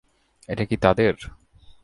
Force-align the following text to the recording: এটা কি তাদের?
এটা 0.49 0.63
কি 0.65 0.75
তাদের? 0.77 1.15